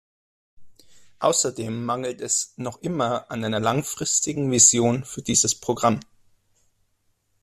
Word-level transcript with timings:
Außerdem 1.19 1.85
mangelt 1.85 2.21
es 2.21 2.53
noch 2.57 2.81
immer 2.81 3.29
an 3.29 3.43
einer 3.43 3.59
langfristigen 3.59 4.49
Vision 4.49 5.03
für 5.05 5.21
dieses 5.21 5.53
Programm. 5.53 5.99